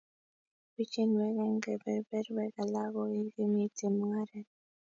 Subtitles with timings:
[0.75, 4.47] Bichiinwek eng kebeberwek alak ko ikimiiti mungaret